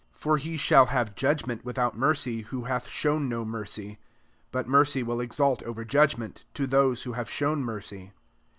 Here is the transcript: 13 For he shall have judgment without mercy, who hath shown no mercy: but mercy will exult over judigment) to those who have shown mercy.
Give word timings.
13 0.13 0.19
For 0.19 0.37
he 0.37 0.57
shall 0.57 0.87
have 0.87 1.13
judgment 1.13 1.63
without 1.63 1.95
mercy, 1.95 2.41
who 2.41 2.63
hath 2.63 2.87
shown 2.89 3.29
no 3.29 3.45
mercy: 3.45 3.99
but 4.51 4.67
mercy 4.67 5.03
will 5.03 5.21
exult 5.21 5.61
over 5.61 5.85
judigment) 5.85 6.43
to 6.55 6.65
those 6.65 7.03
who 7.03 7.11
have 7.13 7.29
shown 7.29 7.63
mercy. 7.63 8.11